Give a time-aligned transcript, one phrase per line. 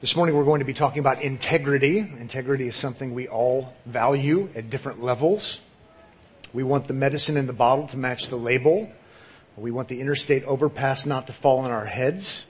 [0.00, 1.98] This morning we're going to be talking about integrity.
[1.98, 5.60] Integrity is something we all value at different levels.
[6.54, 8.92] We want the medicine in the bottle to match the label.
[9.56, 12.46] We want the interstate overpass not to fall on our heads.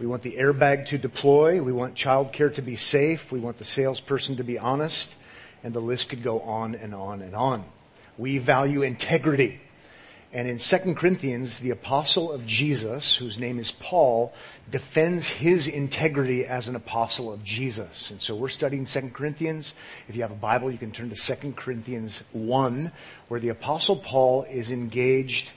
[0.00, 1.62] We want the airbag to deploy.
[1.62, 3.30] We want childcare to be safe.
[3.30, 5.14] We want the salesperson to be honest.
[5.62, 7.64] And the list could go on and on and on.
[8.16, 9.60] We value integrity.
[10.30, 14.34] And in 2 Corinthians, the apostle of Jesus, whose name is Paul,
[14.70, 18.10] defends his integrity as an apostle of Jesus.
[18.10, 19.72] And so we're studying 2 Corinthians.
[20.06, 22.92] If you have a Bible, you can turn to 2 Corinthians 1,
[23.28, 25.52] where the apostle Paul is engaged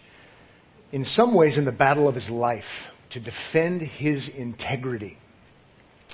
[0.94, 5.18] in some ways in the battle of his life to defend his integrity.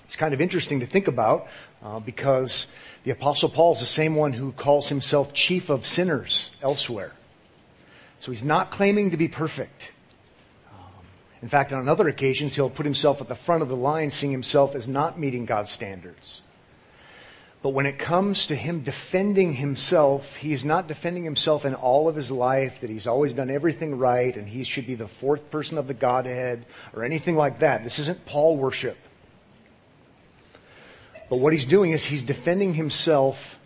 [0.03, 1.47] It's kind of interesting to think about
[1.83, 2.66] uh, because
[3.03, 7.11] the apostle Paul is the same one who calls himself chief of sinners elsewhere.
[8.20, 9.91] So he's not claiming to be perfect.
[10.71, 11.05] Um,
[11.41, 14.31] in fact, on other occasions, he'll put himself at the front of the line, seeing
[14.31, 16.41] himself as not meeting God's standards.
[17.63, 22.08] But when it comes to him defending himself, he is not defending himself in all
[22.08, 25.50] of his life, that he's always done everything right and he should be the fourth
[25.50, 27.84] person of the Godhead or anything like that.
[27.84, 28.97] This isn't Paul worship.
[31.30, 33.56] But what he's doing is he's defending himself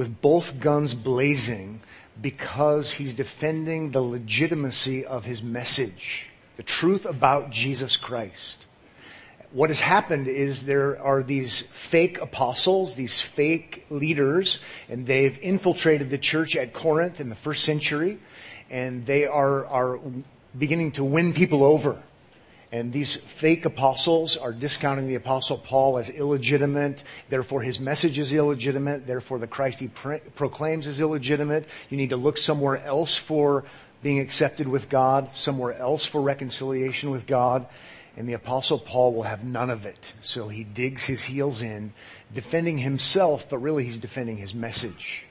[0.00, 1.78] with both guns blazing
[2.22, 6.26] because he's defending the legitimacy of his message,
[6.56, 8.64] the truth about Jesus Christ.
[9.52, 16.08] What has happened is there are these fake apostles, these fake leaders, and they've infiltrated
[16.08, 18.20] the church at Corinth in the first century,
[18.70, 20.00] and they are, are
[20.58, 22.02] beginning to win people over.
[22.72, 27.02] And these fake apostles are discounting the apostle Paul as illegitimate.
[27.28, 29.08] Therefore, his message is illegitimate.
[29.08, 31.66] Therefore, the Christ he proclaims is illegitimate.
[31.88, 33.64] You need to look somewhere else for
[34.02, 37.66] being accepted with God, somewhere else for reconciliation with God.
[38.16, 40.12] And the apostle Paul will have none of it.
[40.22, 41.92] So he digs his heels in,
[42.32, 45.24] defending himself, but really he's defending his message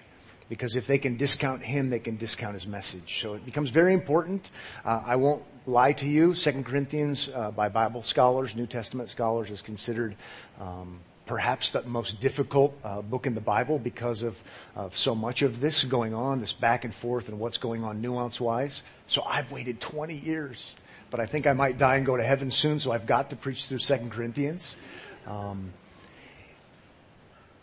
[0.49, 3.21] because if they can discount him, they can discount his message.
[3.21, 4.49] So it becomes very important.
[4.83, 6.35] Uh, I won't lie to you.
[6.35, 10.15] Second Corinthians, uh, by Bible scholars, New Testament scholars, is considered
[10.59, 14.41] um, perhaps the most difficult uh, book in the Bible because of,
[14.75, 18.01] of so much of this going on, this back and forth, and what's going on
[18.01, 18.81] nuance wise.
[19.07, 20.75] So I've waited 20 years,
[21.11, 23.35] but I think I might die and go to heaven soon, so I've got to
[23.35, 24.75] preach through Second Corinthians.
[25.27, 25.71] Um,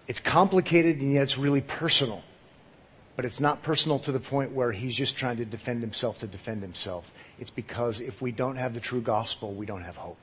[0.06, 2.22] it's complicated and yet it's really personal
[3.16, 6.26] but it's not personal to the point where he's just trying to defend himself to
[6.26, 7.12] defend himself.
[7.38, 10.18] It's because if we don't have the true gospel, we don't have hope.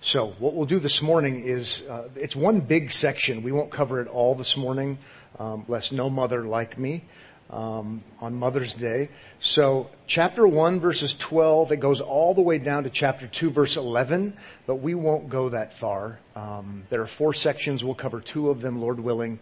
[0.00, 3.42] So what we'll do this morning is, uh, it's one big section.
[3.42, 4.98] We won't cover it all this morning,
[5.38, 7.02] um, lest no mother like me
[7.50, 9.10] um, on Mother's Day.
[9.38, 13.76] So chapter 1 verses 12, it goes all the way down to chapter 2 verse
[13.76, 14.34] 11,
[14.66, 16.18] but we won't go that far.
[16.34, 17.84] Um, there are four sections.
[17.84, 19.38] We'll cover two of them, Lord willing.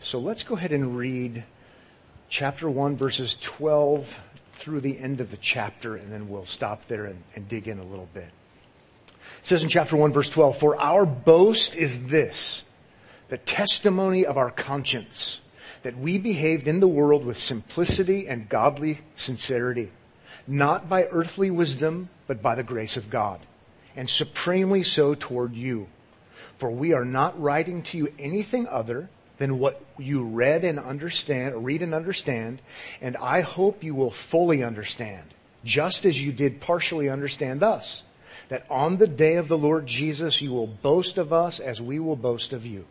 [0.00, 1.44] So let's go ahead and read
[2.32, 4.18] chapter 1, verses 12
[4.52, 7.78] through the end of the chapter, and then we'll stop there and, and dig in
[7.78, 8.30] a little bit.
[9.04, 12.62] It says in chapter 1, verse 12, For our boast is this,
[13.28, 15.42] the testimony of our conscience,
[15.82, 19.90] that we behaved in the world with simplicity and godly sincerity,
[20.48, 23.40] not by earthly wisdom, but by the grace of God,
[23.94, 25.86] and supremely so toward you.
[26.56, 31.64] For we are not writing to you anything other than what you read and understand,
[31.64, 32.60] read and understand,
[33.00, 35.34] and I hope you will fully understand,
[35.64, 38.02] just as you did partially understand us,
[38.48, 41.98] that on the day of the Lord Jesus you will boast of us as we
[41.98, 42.84] will boast of you.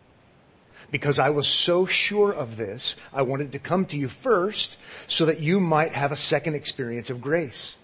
[0.90, 4.76] Because I was so sure of this, I wanted to come to you first
[5.06, 7.76] so that you might have a second experience of grace.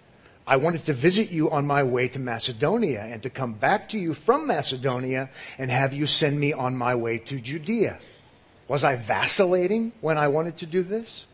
[0.46, 3.98] I wanted to visit you on my way to Macedonia and to come back to
[3.98, 7.98] you from Macedonia and have you send me on my way to Judea.
[8.68, 11.24] Was I vacillating when I wanted to do this?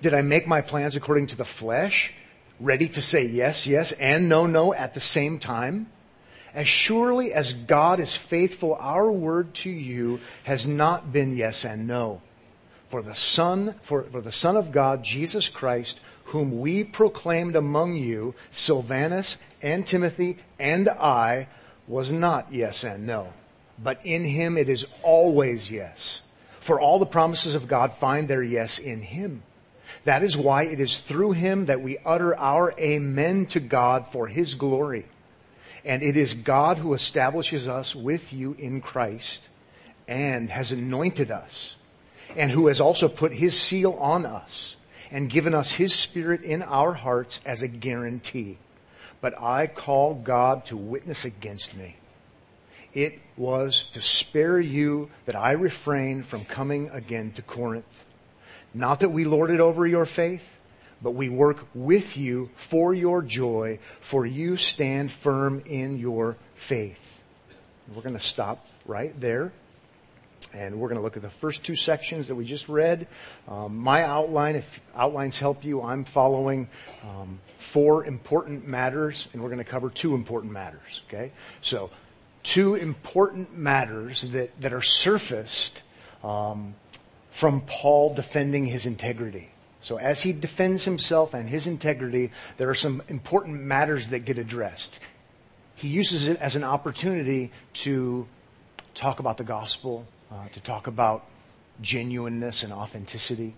[0.00, 2.14] Did I make my plans according to the flesh,
[2.60, 5.88] ready to say yes, yes, and no, no at the same time?
[6.54, 11.86] As surely as God is faithful, our word to you has not been yes and
[11.86, 12.22] no.
[12.88, 17.94] For the Son, for, for the Son of God, Jesus Christ, whom we proclaimed among
[17.94, 21.48] you, Silvanus and Timothy and I,
[21.88, 23.32] was not yes and no.
[23.82, 26.20] But in him it is always yes.
[26.66, 29.44] For all the promises of God find their yes in Him.
[30.02, 34.26] That is why it is through Him that we utter our amen to God for
[34.26, 35.06] His glory.
[35.84, 39.48] And it is God who establishes us with you in Christ
[40.08, 41.76] and has anointed us
[42.36, 44.74] and who has also put His seal on us
[45.12, 48.58] and given us His Spirit in our hearts as a guarantee.
[49.20, 51.94] But I call God to witness against me
[52.96, 58.04] it was to spare you that I refrain from coming again to Corinth.
[58.72, 60.58] Not that we lord it over your faith,
[61.02, 67.22] but we work with you for your joy, for you stand firm in your faith.
[67.94, 69.52] We're going to stop right there.
[70.54, 73.08] And we're going to look at the first two sections that we just read.
[73.46, 76.68] Um, my outline, if outlines help you, I'm following
[77.04, 81.02] um, four important matters, and we're going to cover two important matters.
[81.08, 81.32] Okay?
[81.60, 81.90] So,
[82.46, 85.82] two important matters that, that are surfaced
[86.22, 86.76] um,
[87.30, 89.50] from Paul defending his integrity.
[89.80, 94.38] So, as he defends himself and his integrity, there are some important matters that get
[94.38, 95.00] addressed.
[95.74, 98.26] He uses it as an opportunity to
[98.94, 101.26] talk about the gospel, uh, to talk about
[101.82, 103.54] genuineness and authenticity.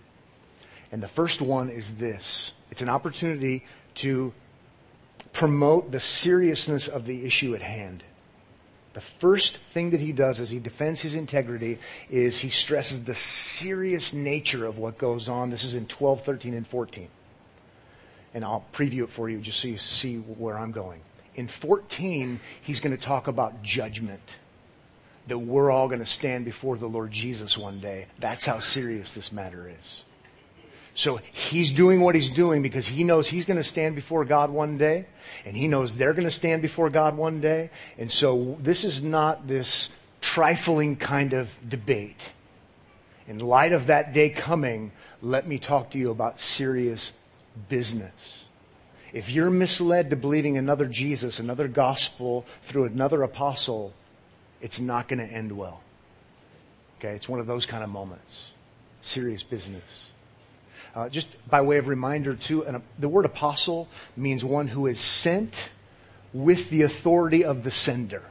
[0.91, 3.65] And the first one is this it's an opportunity
[3.95, 4.33] to
[5.31, 8.03] promote the seriousness of the issue at hand.
[8.93, 11.77] The first thing that he does as he defends his integrity
[12.09, 15.51] is he stresses the serious nature of what goes on.
[15.51, 17.07] This is in 12, 13, and 14.
[18.33, 21.01] And I'll preview it for you just so you see where I'm going.
[21.35, 24.37] In 14, he's going to talk about judgment
[25.27, 28.07] that we're all going to stand before the Lord Jesus one day.
[28.17, 30.03] That's how serious this matter is.
[30.99, 34.49] So he's doing what he's doing because he knows he's going to stand before God
[34.49, 35.05] one day,
[35.45, 37.69] and he knows they're going to stand before God one day.
[37.97, 39.87] And so this is not this
[40.19, 42.33] trifling kind of debate.
[43.29, 44.91] In light of that day coming,
[45.21, 47.13] let me talk to you about serious
[47.69, 48.43] business.
[49.13, 53.93] If you're misled to believing another Jesus, another gospel through another apostle,
[54.59, 55.79] it's not going to end well.
[56.99, 58.51] Okay, it's one of those kind of moments.
[59.01, 60.08] Serious business.
[60.95, 63.87] Uh, just by way of reminder, too, uh, the word apostle
[64.17, 65.69] means one who is sent
[66.33, 68.23] with the authority of the sender.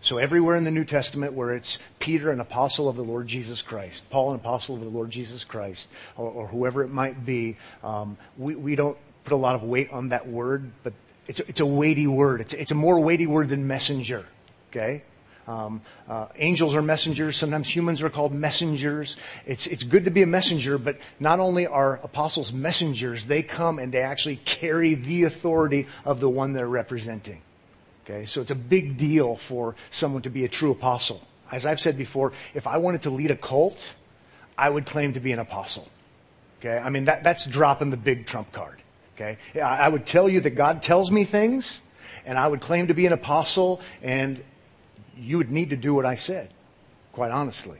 [0.00, 3.62] So everywhere in the New Testament where it's Peter, an apostle of the Lord Jesus
[3.62, 7.56] Christ, Paul, an apostle of the Lord Jesus Christ, or, or whoever it might be,
[7.82, 10.92] um, we, we don't put a lot of weight on that word, but
[11.26, 12.40] it's a, it's a weighty word.
[12.40, 14.26] It's, it's a more weighty word than messenger.
[14.70, 15.02] Okay?
[15.48, 17.36] Um, uh, angels are messengers.
[17.36, 19.16] Sometimes humans are called messengers.
[19.46, 23.78] It's, it's good to be a messenger, but not only are apostles messengers, they come
[23.78, 27.40] and they actually carry the authority of the one they're representing.
[28.04, 31.20] Okay, so it's a big deal for someone to be a true apostle.
[31.50, 33.94] As I've said before, if I wanted to lead a cult,
[34.58, 35.88] I would claim to be an apostle.
[36.60, 38.80] Okay, I mean that, that's dropping the big trump card.
[39.14, 41.80] Okay, I would tell you that God tells me things,
[42.26, 44.42] and I would claim to be an apostle, and
[45.16, 46.50] you would need to do what I said,
[47.12, 47.78] quite honestly.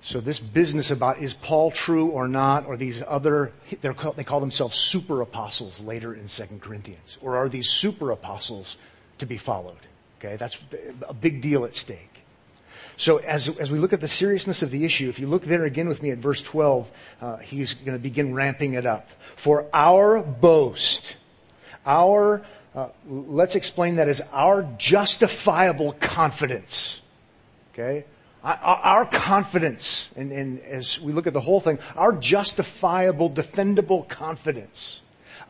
[0.00, 3.52] So this business about is Paul true or not, or these other,
[3.96, 8.76] called, they call themselves super apostles later in 2 Corinthians, or are these super apostles
[9.18, 9.76] to be followed?
[10.18, 10.64] Okay, that's
[11.08, 12.22] a big deal at stake.
[12.96, 15.64] So as, as we look at the seriousness of the issue, if you look there
[15.64, 16.90] again with me at verse 12,
[17.20, 19.08] uh, he's going to begin ramping it up.
[19.36, 21.16] For our boast,
[21.86, 22.44] our
[22.78, 27.00] uh, let's explain that as our justifiable confidence.
[27.72, 28.04] Okay?
[28.44, 35.00] Our, confidence, and, and as we look at the whole thing, our justifiable, defendable confidence.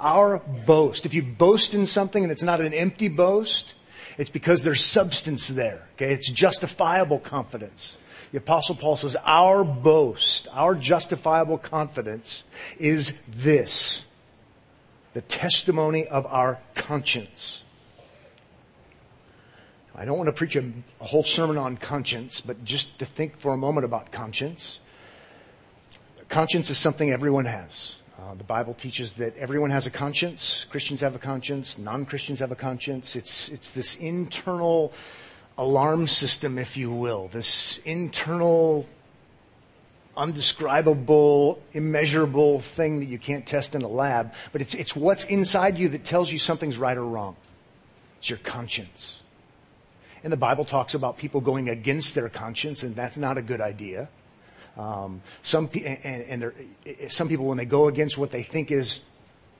[0.01, 1.05] Our boast.
[1.05, 3.75] If you boast in something and it's not an empty boast,
[4.17, 5.87] it's because there's substance there.
[5.97, 6.15] Okay?
[6.15, 7.99] It's justifiable confidence.
[8.33, 12.43] The apostle Paul says, our boast, our justifiable confidence
[12.79, 14.05] is this
[15.19, 17.65] the testimony of our conscience.
[19.97, 20.63] I don't want to preach a,
[21.01, 24.79] a, whole sermon on conscience, but just to think for a moment about conscience.
[26.29, 27.97] Conscience is something everyone has.
[28.17, 30.67] Uh, the Bible teaches that everyone has a conscience.
[30.71, 31.79] Christians have a conscience.
[31.79, 33.17] Non-Christians have a conscience.
[33.17, 34.93] It's, it's this internal
[35.57, 37.27] alarm system, if you will.
[37.27, 38.87] This internal
[40.19, 45.79] undescribable, immeasurable thing that you can't test in a lab, but it's, it's what's inside
[45.79, 47.37] you that tells you something's right or wrong.
[48.19, 49.21] It's your conscience.
[50.25, 53.61] And the Bible talks about people going against their conscience, and that's not a good
[53.61, 54.09] idea.
[54.77, 56.53] Um, some, and, and
[57.09, 59.01] some people, when they go against what they think is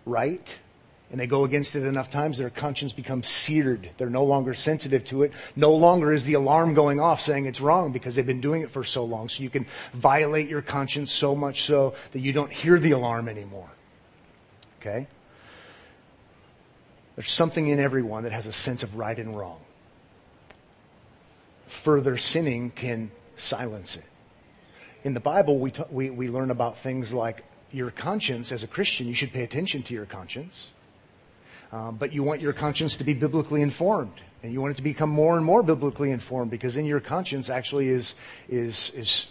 [0.05, 0.59] right,
[1.11, 3.89] and they go against it enough times, their conscience becomes seared.
[3.97, 5.33] They're no longer sensitive to it.
[5.57, 8.71] No longer is the alarm going off saying it's wrong because they've been doing it
[8.71, 9.31] for so long.
[9.31, 13.27] So you can violate your conscience so much so that you don't hear the alarm
[13.27, 13.71] anymore.
[14.81, 15.07] Okay?
[17.17, 19.61] There's something in everyone that has a sense of right and wrong.
[21.69, 24.05] Further sinning can silence it.
[25.05, 28.53] In the Bible, we, t- we, we learn about things like your conscience.
[28.53, 30.69] As a Christian, you should pay attention to your conscience
[31.73, 34.13] um, but you want your conscience to be biblically informed.
[34.43, 37.51] And you want it to become more and more biblically informed because then your conscience
[37.51, 38.15] actually is,
[38.49, 39.27] is, is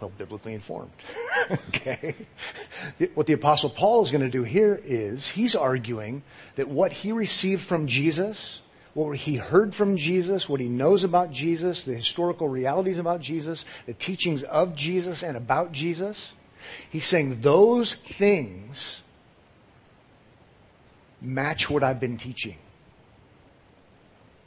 [0.00, 0.92] well, biblically informed.
[1.68, 2.14] okay?
[3.14, 6.22] What the Apostle Paul is going to do here is he's arguing
[6.54, 8.62] that what he received from Jesus,
[8.94, 13.64] what he heard from Jesus, what he knows about Jesus, the historical realities about Jesus,
[13.86, 16.32] the teachings of Jesus and about Jesus,
[16.88, 19.02] he's saying those things
[21.20, 22.56] match what I've been teaching.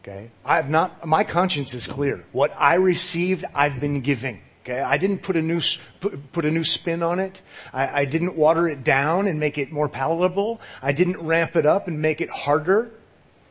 [0.01, 0.31] Okay?
[0.43, 2.23] I have not, my conscience is clear.
[2.31, 4.41] What I received, I've been giving.
[4.63, 5.59] Okay, I didn't put a new
[6.01, 7.41] put, put a new spin on it.
[7.73, 10.61] I, I, didn't water it down and make it more palatable.
[10.83, 12.91] I didn't ramp it up and make it harder.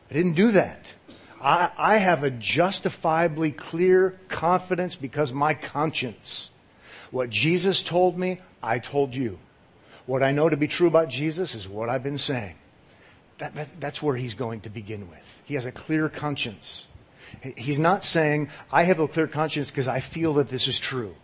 [0.09, 0.93] I didn't do that.
[1.43, 6.49] I, I have a justifiably clear confidence because my conscience.
[7.09, 9.39] What Jesus told me, I told you.
[10.05, 12.55] What I know to be true about Jesus is what I've been saying.
[13.41, 15.41] That, that, that's where he's going to begin with.
[15.45, 16.85] He has a clear conscience.
[17.57, 21.15] He's not saying, I have a clear conscience because I feel that this is true.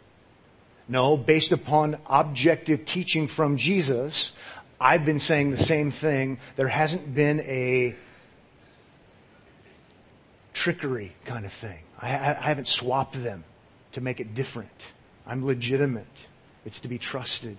[0.90, 4.32] No, based upon objective teaching from Jesus,
[4.82, 6.40] I've been saying the same thing.
[6.56, 7.94] There hasn't been a
[10.54, 11.84] trickery kind of thing.
[12.02, 13.44] I, I haven't swapped them
[13.92, 14.94] to make it different.
[15.28, 16.08] I'm legitimate.
[16.66, 17.58] It's to be trusted.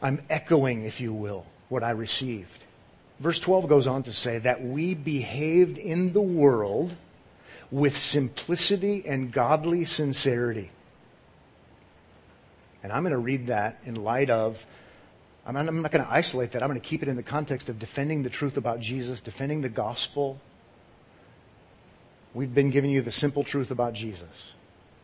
[0.00, 2.64] I'm echoing, if you will, what I received.
[3.20, 6.96] Verse 12 goes on to say that we behaved in the world
[7.70, 10.70] with simplicity and godly sincerity.
[12.82, 14.64] And I'm going to read that in light of,
[15.44, 16.62] I'm not, I'm not going to isolate that.
[16.62, 19.62] I'm going to keep it in the context of defending the truth about Jesus, defending
[19.62, 20.40] the gospel.
[22.34, 24.52] We've been giving you the simple truth about Jesus.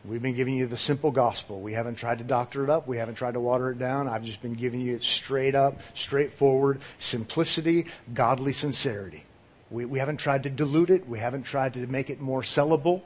[0.07, 1.61] We've been giving you the simple gospel.
[1.61, 2.87] We haven't tried to doctor it up.
[2.87, 4.07] We haven't tried to water it down.
[4.07, 9.23] I've just been giving you it straight up, straightforward, simplicity, godly sincerity.
[9.71, 11.07] We, we haven't tried to dilute it.
[11.09, 13.01] We haven't tried to make it more sellable.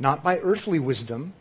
[0.00, 1.32] Not by earthly wisdom,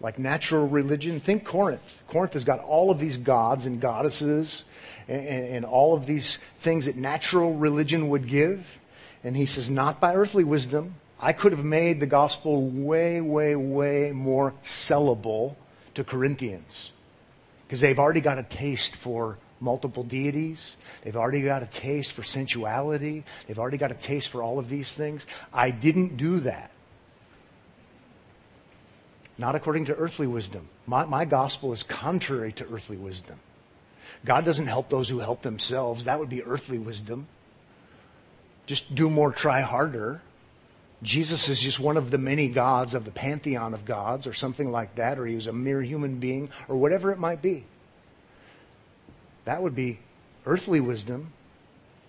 [0.00, 1.18] like natural religion.
[1.18, 2.04] Think Corinth.
[2.06, 4.64] Corinth has got all of these gods and goddesses
[5.08, 8.80] and, and, and all of these things that natural religion would give.
[9.24, 13.54] And he says, not by earthly wisdom, I could have made the gospel way, way,
[13.54, 15.56] way more sellable
[15.94, 16.92] to Corinthians
[17.66, 20.76] because they've already got a taste for multiple deities.
[21.02, 23.24] They've already got a taste for sensuality.
[23.46, 25.26] They've already got a taste for all of these things.
[25.52, 26.70] I didn't do that.
[29.36, 30.68] Not according to earthly wisdom.
[30.86, 33.38] My, my gospel is contrary to earthly wisdom.
[34.24, 36.04] God doesn't help those who help themselves.
[36.04, 37.26] That would be earthly wisdom.
[38.66, 40.20] Just do more, try harder.
[41.02, 44.70] Jesus is just one of the many gods of the pantheon of gods, or something
[44.70, 47.64] like that, or he was a mere human being, or whatever it might be.
[49.46, 49.98] That would be
[50.44, 51.32] earthly wisdom.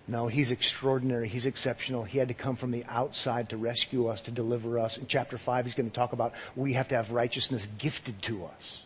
[0.06, 1.28] No, he's extraordinary.
[1.28, 2.04] He's exceptional.
[2.04, 4.98] He had to come from the outside to rescue us, to deliver us.
[4.98, 8.44] In chapter 5, he's going to talk about we have to have righteousness gifted to
[8.44, 8.84] us.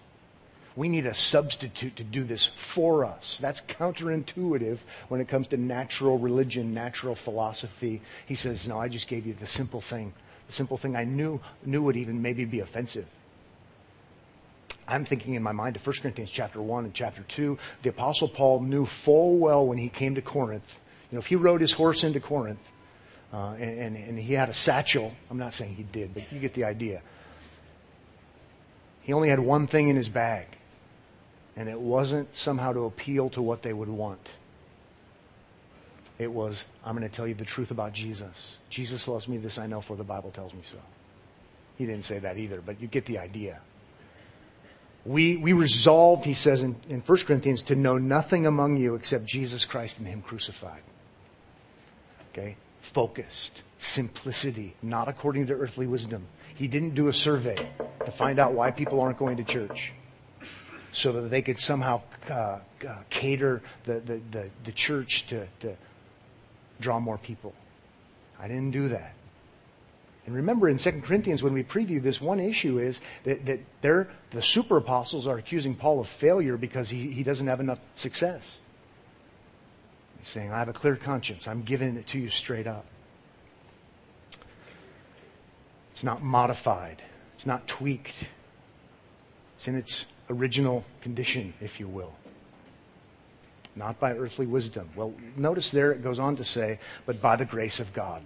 [0.77, 3.39] We need a substitute to do this for us.
[3.39, 8.03] That's counterintuitive when it comes to natural religion, natural philosophy.
[8.27, 10.13] He says, No, I just gave you the simple thing.
[10.47, 13.07] The simple thing I knew, knew would even maybe be offensive.
[14.87, 17.59] I'm thinking in my mind of 1 Corinthians chapter 1 and chapter 2.
[17.83, 20.79] The Apostle Paul knew full well when he came to Corinth.
[21.11, 22.71] You know, if he rode his horse into Corinth
[23.33, 26.39] uh, and, and, and he had a satchel, I'm not saying he did, but you
[26.39, 27.01] get the idea.
[29.03, 30.47] He only had one thing in his bag
[31.57, 34.35] and it wasn't somehow to appeal to what they would want.
[36.19, 38.57] It was, I'm going to tell you the truth about Jesus.
[38.69, 40.79] Jesus loves me, this I know, for the Bible tells me so.
[41.79, 43.61] He didn't say that either, but you get the idea.
[45.05, 49.25] We, we resolved, he says in, in 1 Corinthians, to know nothing among you except
[49.25, 50.81] Jesus Christ and Him crucified.
[52.33, 52.57] Okay?
[52.81, 53.63] Focused.
[53.79, 54.75] Simplicity.
[54.83, 56.27] Not according to earthly wisdom.
[56.55, 57.57] He didn't do a survey
[58.05, 59.93] to find out why people aren't going to church
[60.97, 62.01] so that they could somehow
[62.31, 62.59] uh, uh,
[63.11, 65.77] cater the, the, the, the church to, to
[66.81, 67.53] draw more people.
[68.41, 69.15] I didn't do that.
[70.25, 74.09] And remember in 2 Corinthians when we preview this, one issue is that, that they're,
[74.31, 78.59] the super apostles are accusing Paul of failure because he, he doesn't have enough success.
[80.19, 81.47] He's saying, I have a clear conscience.
[81.47, 82.87] I'm giving it to you straight up.
[85.91, 87.03] It's not modified.
[87.35, 88.29] It's not tweaked.
[89.57, 92.13] It's in its original condition, if you will.
[93.75, 94.89] Not by earthly wisdom.
[94.97, 98.23] Well, notice there it goes on to say, but by the grace of God.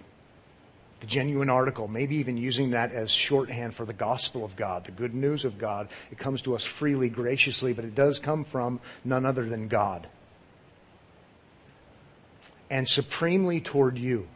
[1.01, 4.91] The genuine article, maybe even using that as shorthand for the gospel of God, the
[4.91, 5.89] good news of God.
[6.11, 10.07] It comes to us freely, graciously, but it does come from none other than God.
[12.71, 14.27] and supremely toward you.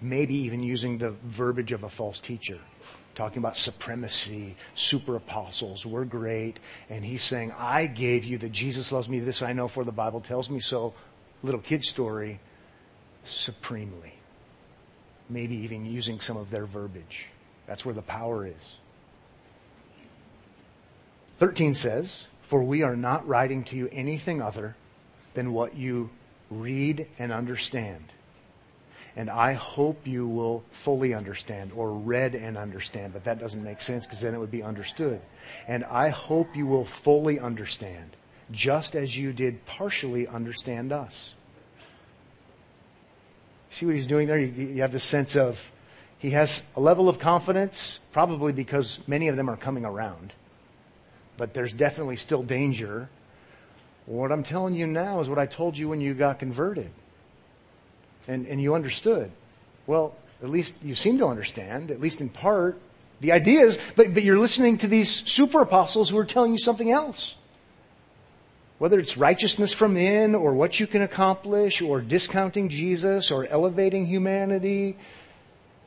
[0.00, 2.58] Maybe even using the verbiage of a false teacher,
[3.14, 6.58] talking about supremacy, super apostles, we're great.
[6.90, 9.92] And he's saying, I gave you that Jesus loves me, this I know, for the
[9.92, 10.94] Bible tells me so.
[11.42, 12.40] Little kid story,
[13.24, 14.14] supremely.
[15.28, 17.26] Maybe even using some of their verbiage.
[17.66, 18.76] That's where the power is.
[21.38, 24.76] 13 says, For we are not writing to you anything other
[25.34, 26.10] than what you
[26.50, 28.04] read and understand.
[29.16, 33.80] And I hope you will fully understand, or read and understand, but that doesn't make
[33.80, 35.20] sense because then it would be understood.
[35.68, 38.16] And I hope you will fully understand,
[38.50, 41.34] just as you did partially understand us.
[43.70, 44.38] See what he's doing there?
[44.38, 45.70] You, have this sense of
[46.18, 50.32] he has a level of confidence, probably because many of them are coming around.
[51.36, 53.08] But there's definitely still danger
[54.06, 56.90] what I'm telling you now is what I told you when you got converted.
[58.26, 59.30] And, and you understood.
[59.86, 62.78] Well, at least you seem to understand, at least in part,
[63.20, 66.90] the ideas, but, but you're listening to these super apostles who are telling you something
[66.90, 67.36] else.
[68.78, 74.06] Whether it's righteousness from in, or what you can accomplish, or discounting Jesus, or elevating
[74.06, 74.96] humanity.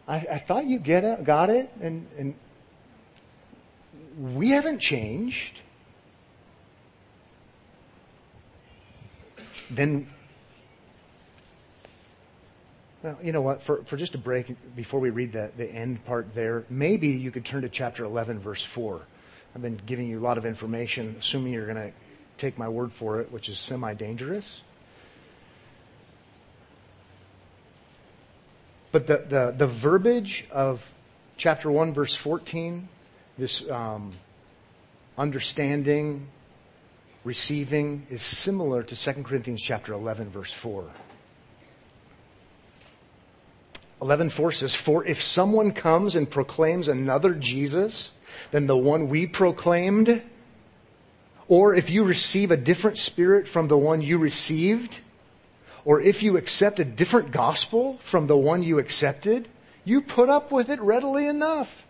[0.08, 2.36] I, I thought you get it, got it, and, and
[4.18, 5.62] we haven't changed.
[9.70, 10.08] then
[13.08, 13.62] well, you know what?
[13.62, 17.32] For, for just a break, before we read the, the end part there, maybe you
[17.32, 19.00] could turn to chapter 11, verse 4.
[19.56, 21.94] I've been giving you a lot of information, assuming you're going to
[22.38, 24.60] take my word for it, which is semi dangerous.
[28.92, 30.94] But the, the, the verbiage of
[31.38, 32.90] chapter 1, verse 14,
[33.38, 34.12] this um,
[35.18, 36.28] understanding,
[37.24, 40.90] receiving is similar to 2 Corinthians chapter 11 verse 4.
[44.02, 48.12] 11:4 says, "For if someone comes and proclaims another Jesus
[48.52, 50.22] than the one we proclaimed,
[51.48, 55.00] or if you receive a different spirit from the one you received,
[55.86, 59.48] or if you accept a different gospel from the one you accepted,
[59.84, 61.88] you put up with it readily enough."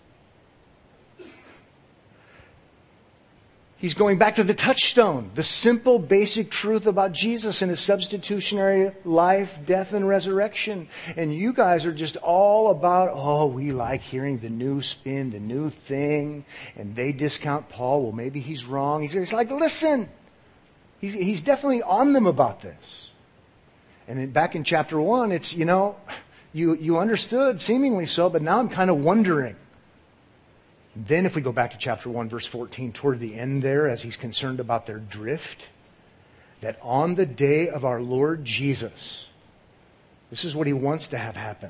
[3.79, 8.91] He's going back to the touchstone, the simple, basic truth about Jesus and his substitutionary
[9.05, 10.87] life, death, and resurrection.
[11.15, 15.39] And you guys are just all about, oh, we like hearing the new spin, the
[15.39, 16.43] new thing.
[16.75, 18.01] And they discount Paul.
[18.01, 19.03] Well, maybe he's wrong.
[19.03, 20.09] He's, he's like, listen,
[20.99, 23.11] he's, he's definitely on them about this.
[24.07, 25.97] And then back in chapter one, it's, you know,
[26.51, 29.55] you, you understood, seemingly so, but now I'm kind of wondering.
[30.99, 34.01] Then, if we go back to chapter 1, verse 14, toward the end there, as
[34.01, 35.69] he's concerned about their drift,
[36.61, 39.27] that on the day of our Lord Jesus,
[40.31, 41.69] this is what he wants to have happen.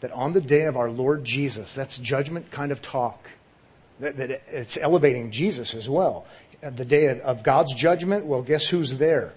[0.00, 3.28] That on the day of our Lord Jesus, that's judgment kind of talk,
[4.00, 6.24] that, that it's elevating Jesus as well.
[6.62, 9.34] The day of, of God's judgment, well, guess who's there?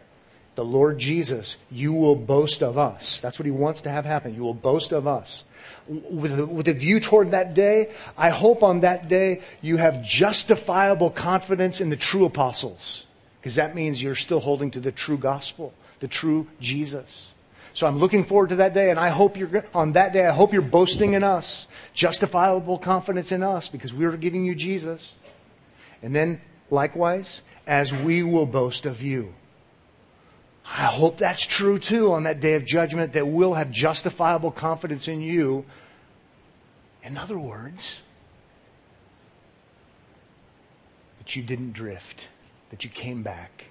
[0.56, 1.58] The Lord Jesus.
[1.70, 3.20] You will boast of us.
[3.20, 4.34] That's what he wants to have happen.
[4.34, 5.44] You will boast of us
[5.88, 10.04] with a, with a view toward that day, I hope on that day you have
[10.04, 13.06] justifiable confidence in the true apostles.
[13.40, 17.32] Because that means you're still holding to the true gospel, the true Jesus.
[17.76, 20.32] So I'm looking forward to that day, and I hope you're, on that day, I
[20.32, 21.68] hope you're boasting in us.
[21.94, 25.14] Justifiable confidence in us, because we are giving you Jesus.
[26.02, 29.34] And then, likewise, as we will boast of you.
[30.68, 35.08] I hope that's true too on that day of judgment that we'll have justifiable confidence
[35.08, 35.66] in you.
[37.04, 38.02] In other words,
[41.20, 42.30] that you didn't drift,
[42.72, 43.66] that you came back,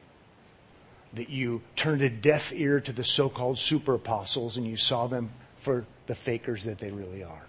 [1.15, 5.07] that you turned a deaf ear to the so called super apostles and you saw
[5.07, 7.43] them for the fakers that they really are.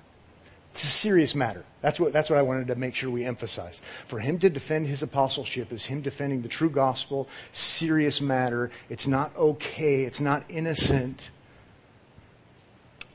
[0.76, 1.64] It's a serious matter.
[1.80, 3.82] That's what, that's what I wanted to make sure we emphasize.
[4.08, 8.70] For him to defend his apostleship is him defending the true gospel, serious matter.
[8.90, 11.30] It's not okay, it's not innocent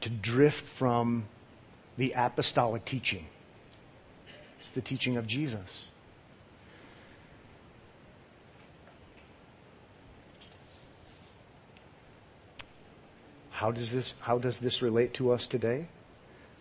[0.01, 1.27] to drift from
[1.99, 3.27] the apostolic teaching.
[4.59, 5.85] It's the teaching of Jesus.
[13.51, 15.89] How does this, how does this relate to us today?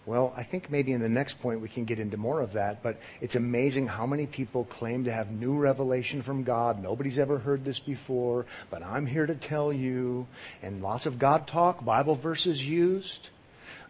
[0.09, 2.81] Well, I think maybe in the next point we can get into more of that,
[2.81, 6.81] but it's amazing how many people claim to have new revelation from God.
[6.81, 10.25] Nobody's ever heard this before, but I'm here to tell you,
[10.63, 13.29] and lots of God talk, Bible verses used.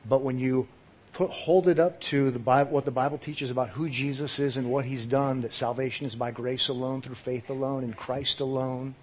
[0.10, 0.67] But when you
[1.13, 4.58] put, hold it up to the Bible, what the Bible teaches about who Jesus is
[4.58, 8.41] and what he's done, that salvation is by grace alone, through faith alone, in Christ
[8.41, 8.93] alone,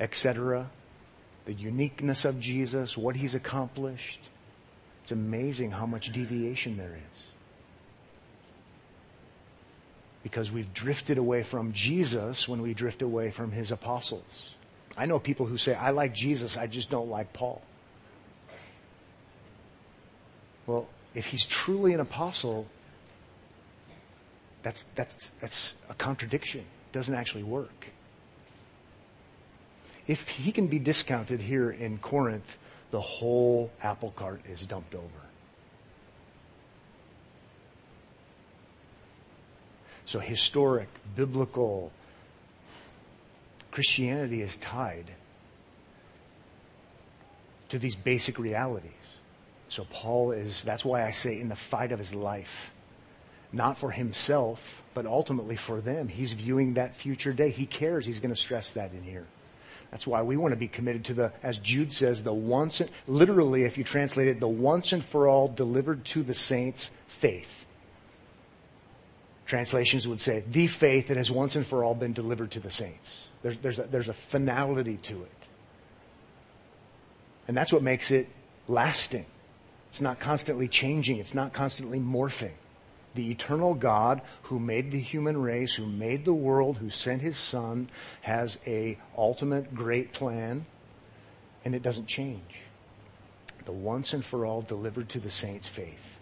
[0.00, 0.68] etc.,
[1.44, 4.18] the uniqueness of Jesus, what he's accomplished.
[5.04, 7.24] It's amazing how much deviation there is.
[10.22, 14.54] Because we've drifted away from Jesus when we drift away from his apostles.
[14.96, 17.60] I know people who say, I like Jesus, I just don't like Paul.
[20.66, 22.66] Well, if he's truly an apostle,
[24.62, 26.62] that's, that's, that's a contradiction.
[26.62, 27.88] It doesn't actually work.
[30.06, 32.56] If he can be discounted here in Corinth,
[32.94, 35.04] the whole apple cart is dumped over.
[40.04, 41.90] So, historic, biblical
[43.72, 45.06] Christianity is tied
[47.70, 48.92] to these basic realities.
[49.66, 52.72] So, Paul is, that's why I say, in the fight of his life,
[53.52, 56.06] not for himself, but ultimately for them.
[56.06, 57.50] He's viewing that future day.
[57.50, 58.06] He cares.
[58.06, 59.26] He's going to stress that in here.
[59.94, 62.90] That's why we want to be committed to the, as Jude says, the once, and,
[63.06, 67.64] literally, if you translate it, the once and for all delivered to the saints faith.
[69.46, 72.72] Translations would say, the faith that has once and for all been delivered to the
[72.72, 73.28] saints.
[73.42, 75.46] There's, there's, a, there's a finality to it.
[77.46, 78.26] And that's what makes it
[78.66, 79.26] lasting.
[79.90, 82.54] It's not constantly changing, it's not constantly morphing
[83.14, 87.36] the eternal God who made the human race, who made the world, who sent his
[87.36, 87.88] son,
[88.22, 90.66] has a ultimate great plan,
[91.64, 92.60] and it doesn't change.
[93.64, 96.18] The once and for all delivered to the saints' faith.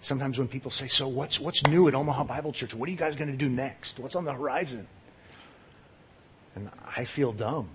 [0.00, 2.74] Sometimes when people say, So what's what's new at Omaha Bible Church?
[2.74, 4.00] What are you guys going to do next?
[4.00, 4.86] What's on the horizon?
[6.54, 7.68] And I feel dumb.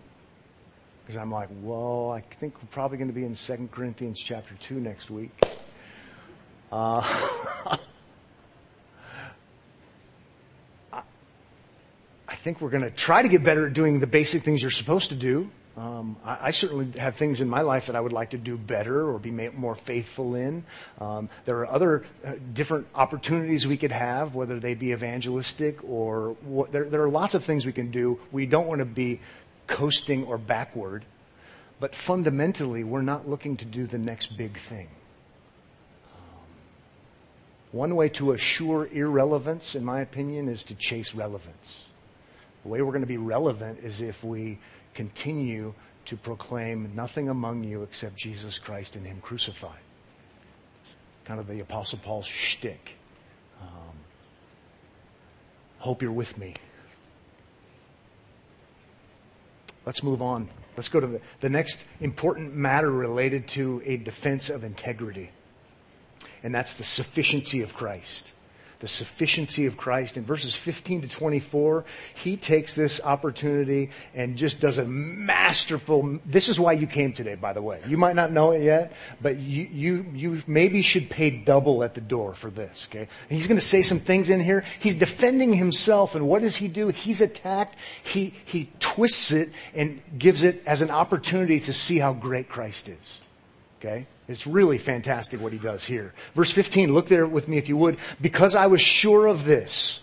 [1.04, 4.54] Because I'm like, well, I think we're probably going to be in 2 Corinthians chapter
[4.56, 5.32] 2 next week.
[6.70, 7.78] Uh,
[12.48, 15.10] think we're going to try to get better at doing the basic things you're supposed
[15.10, 15.50] to do.
[15.76, 18.58] Um, I, I, certainly have things in my life that I would like to do
[18.58, 20.64] better or be more faithful in.
[21.02, 26.38] Um, there are other uh, different opportunities we could have, whether they be evangelistic or
[26.42, 28.18] what, there, there are lots of things we can do.
[28.32, 29.20] We don't want to be
[29.68, 31.04] coasting or backward,
[31.82, 34.88] but fundamentally, we're not looking to do the next big thing.
[36.16, 36.48] Um,
[37.74, 41.87] one way to assure irrelevance, in my opinion, is to chase relevance.
[42.68, 44.60] The way we're going to be relevant is if we
[44.94, 49.80] continue to proclaim nothing among you except Jesus Christ and Him crucified.
[50.82, 52.98] It's kind of the Apostle Paul's shtick.
[53.62, 53.96] Um,
[55.78, 56.56] hope you're with me.
[59.86, 60.50] Let's move on.
[60.76, 65.32] Let's go to the, the next important matter related to a defense of integrity,
[66.44, 68.34] and that's the sufficiency of Christ
[68.80, 70.18] the sufficiency of Christ.
[70.18, 71.86] In verses 15 to 24,
[72.16, 76.20] he takes this opportunity and just does a masterful.
[76.26, 77.82] This is why you came today, by the way.
[77.88, 81.94] You might not know it yet, but you, you, you maybe should pay double at
[81.94, 83.08] the door for this, okay?
[83.30, 84.64] He's going to say some things in here.
[84.80, 86.90] He's defending himself, and what does he do?
[86.90, 87.78] He's attacked.
[88.04, 92.90] He, he twists it and gives it as an opportunity to see how great Christ
[92.90, 93.22] is,
[93.80, 94.08] okay?
[94.28, 96.14] It's really fantastic what he does here.
[96.36, 97.98] Verse 15, look there with me if you would.
[98.22, 100.02] Because I was sure of this.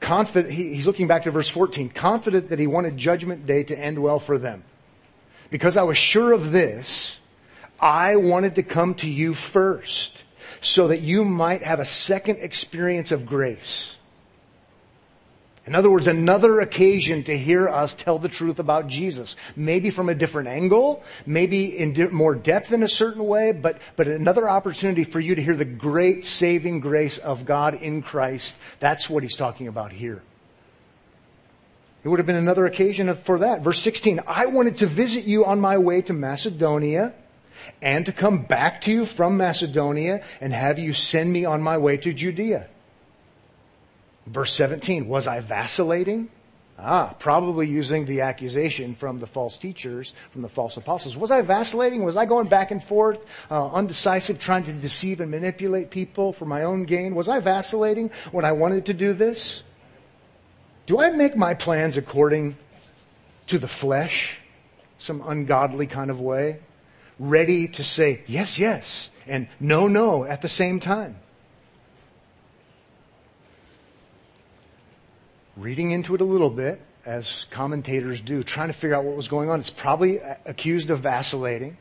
[0.00, 1.88] Confident, he, he's looking back to verse 14.
[1.88, 4.64] Confident that he wanted judgment day to end well for them.
[5.50, 7.18] Because I was sure of this,
[7.80, 10.22] I wanted to come to you first
[10.60, 13.93] so that you might have a second experience of grace
[15.66, 19.34] in other words, another occasion to hear us tell the truth about Jesus.
[19.56, 23.78] Maybe from a different angle, maybe in di- more depth in a certain way, but,
[23.96, 28.56] but another opportunity for you to hear the great saving grace of God in Christ.
[28.78, 30.22] That's what he's talking about here.
[32.04, 33.62] It would have been another occasion for that.
[33.62, 37.14] Verse 16, I wanted to visit you on my way to Macedonia
[37.80, 41.78] and to come back to you from Macedonia and have you send me on my
[41.78, 42.68] way to Judea.
[44.26, 46.30] Verse 17, was I vacillating?
[46.78, 51.16] Ah, probably using the accusation from the false teachers, from the false apostles.
[51.16, 52.02] Was I vacillating?
[52.04, 56.46] Was I going back and forth, uh, undecisive, trying to deceive and manipulate people for
[56.46, 57.14] my own gain?
[57.14, 59.62] Was I vacillating when I wanted to do this?
[60.86, 62.56] Do I make my plans according
[63.46, 64.38] to the flesh,
[64.98, 66.58] some ungodly kind of way?
[67.20, 71.16] Ready to say yes, yes, and no, no at the same time?
[75.56, 79.28] Reading into it a little bit, as commentators do, trying to figure out what was
[79.28, 79.60] going on.
[79.60, 81.76] It's probably accused of vacillating,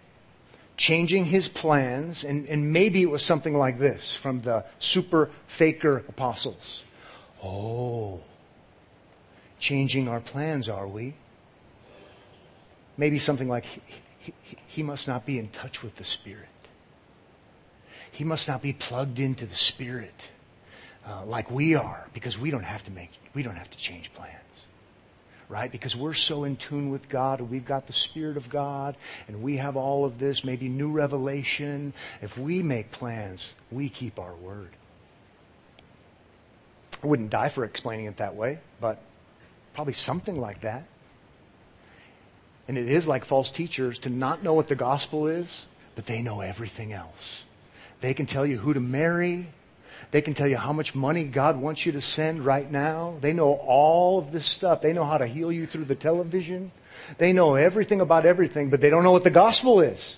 [0.77, 6.03] changing his plans, and, and maybe it was something like this from the super faker
[6.09, 6.83] apostles.
[7.43, 8.21] Oh,
[9.59, 11.15] changing our plans, are we?
[12.97, 13.81] maybe something like, he,
[14.19, 16.47] he, he must not be in touch with the Spirit.
[18.11, 20.29] He must not be plugged into the Spirit
[21.05, 24.13] uh, like we are, because we don't have to make, we don't have to change
[24.13, 24.39] plans
[25.53, 25.71] right?
[25.71, 28.95] Because we're so in tune with God we've got the Spirit of God
[29.27, 31.93] and we have all of this, maybe new revelation.
[32.23, 34.69] If we make plans, we keep our word.
[37.03, 38.99] I wouldn't die for explaining it that way, but
[39.75, 40.87] probably something like that.
[42.67, 46.23] And it is like false teachers to not know what the gospel is, but they
[46.23, 47.43] know everything else.
[48.01, 49.47] They can tell you who to marry.
[50.13, 53.15] They can tell you how much money God wants you to send right now.
[53.19, 54.79] They know all of this stuff.
[54.79, 56.71] They know how to heal you through the television.
[57.17, 60.17] They know everything about everything, but they don't know what the gospel is.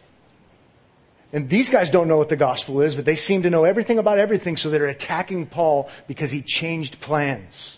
[1.32, 3.98] And these guys don't know what the gospel is, but they seem to know everything
[3.98, 7.78] about everything, so they're attacking Paul because he changed plans.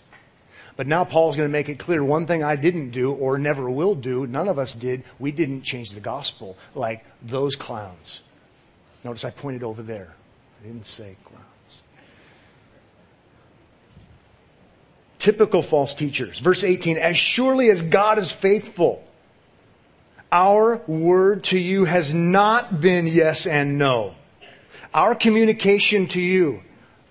[0.75, 3.69] But now Paul's going to make it clear one thing I didn't do or never
[3.69, 8.21] will do, none of us did, we didn't change the gospel like those clowns.
[9.03, 10.15] Notice I pointed over there.
[10.59, 11.46] I didn't say clowns.
[15.27, 16.39] Typical false teachers.
[16.39, 19.03] Verse 18, as surely as God is faithful,
[20.31, 24.15] our word to you has not been yes and no.
[24.93, 26.63] Our communication to you,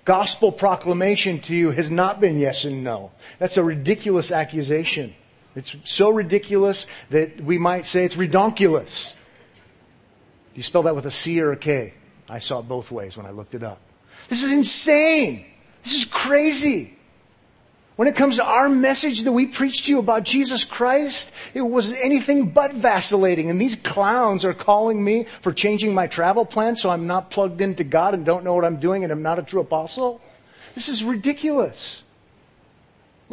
[0.07, 3.11] gospel proclamation to you has not been yes and no.
[3.38, 5.12] That's a ridiculous accusation.
[5.55, 9.12] It's so ridiculous that we might say it's redonkulous.
[10.55, 11.92] You spell that with a C or a K.
[12.31, 13.79] I saw it both ways when I looked it up.
[14.29, 15.44] This is insane.
[15.83, 16.95] This is crazy.
[17.96, 21.62] When it comes to our message that we preach to you about Jesus Christ, it
[21.62, 23.48] was anything but vacillating.
[23.48, 27.62] And these clowns are calling me for changing my travel plan so I'm not plugged
[27.62, 30.20] into God and don't know what I'm doing and I'm not a true apostle.
[30.74, 32.02] This is ridiculous.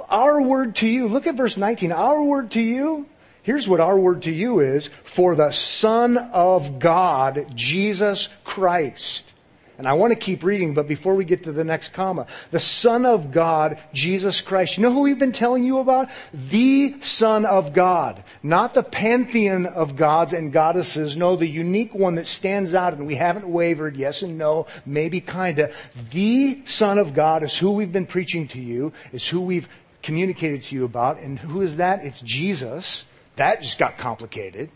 [0.09, 1.91] Our word to you, look at verse 19.
[1.91, 3.05] Our word to you,
[3.43, 9.32] here's what our word to you is for the Son of God, Jesus Christ
[9.77, 12.59] and I want to keep reading, but before we get to the next comma, the
[12.59, 14.77] Son of God, Jesus Christ.
[14.77, 16.09] You know who we've been telling you about?
[16.33, 18.23] The Son of God.
[18.43, 21.17] Not the pantheon of gods and goddesses.
[21.17, 25.21] No, the unique one that stands out and we haven't wavered, yes and no, maybe
[25.21, 25.71] kinda.
[26.11, 29.69] The Son of God is who we've been preaching to you, is who we've
[30.03, 31.19] communicated to you about.
[31.19, 32.05] And who is that?
[32.05, 33.05] It's Jesus.
[33.37, 34.69] That just got complicated.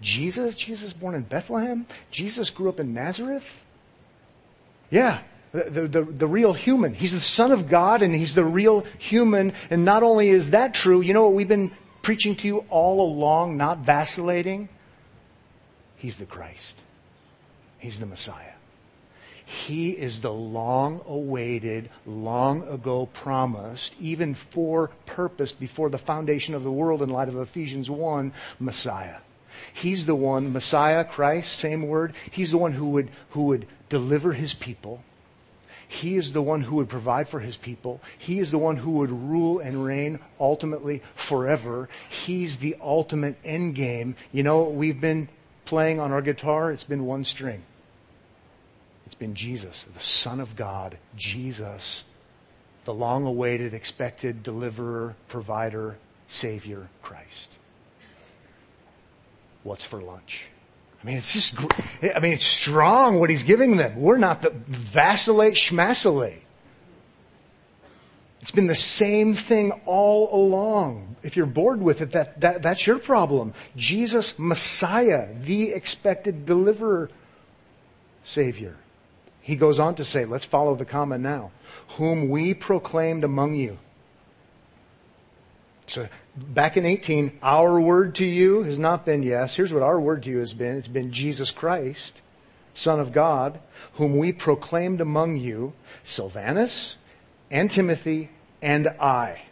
[0.00, 0.56] Jesus?
[0.56, 1.86] Jesus born in Bethlehem?
[2.10, 3.64] Jesus grew up in Nazareth?
[4.90, 5.20] Yeah,
[5.52, 6.94] the, the, the, real human.
[6.94, 9.52] He's the Son of God and He's the real human.
[9.70, 11.70] And not only is that true, you know what we've been
[12.02, 14.68] preaching to you all along, not vacillating?
[15.96, 16.78] He's the Christ.
[17.78, 18.52] He's the Messiah.
[19.44, 26.62] He is the long awaited, long ago promised, even for purposed before the foundation of
[26.62, 29.16] the world in light of Ephesians 1, Messiah.
[29.72, 32.14] He's the one, Messiah, Christ, same word.
[32.30, 35.02] He's the one who would, who would deliver his people.
[35.90, 38.00] He is the one who would provide for his people.
[38.16, 41.88] He is the one who would rule and reign ultimately forever.
[42.08, 44.14] He's the ultimate end game.
[44.30, 45.28] You know we've been
[45.64, 46.70] playing on our guitar?
[46.70, 47.64] It's been one string.
[49.04, 52.04] It's been Jesus, the Son of God, Jesus,
[52.84, 55.96] the long awaited, expected deliverer, provider,
[56.28, 57.50] Savior, Christ.
[59.62, 60.46] What's for lunch?
[61.02, 61.56] I mean, it's just,
[62.14, 64.00] I mean, it's strong what he's giving them.
[64.00, 66.40] We're not the vacillate schmacillate.
[68.42, 71.16] It's been the same thing all along.
[71.22, 73.52] If you're bored with it, that, that, that's your problem.
[73.76, 77.10] Jesus, Messiah, the expected deliverer,
[78.24, 78.76] Savior.
[79.42, 81.50] He goes on to say, let's follow the comma now,
[81.96, 83.78] whom we proclaimed among you.
[85.86, 86.08] So
[86.48, 89.56] back in 18, our word to you has not been yes.
[89.56, 92.20] Here's what our word to you has been it's been Jesus Christ,
[92.74, 93.60] Son of God,
[93.94, 95.72] whom we proclaimed among you,
[96.04, 96.96] Silvanus
[97.50, 98.30] and Timothy
[98.62, 99.42] and I.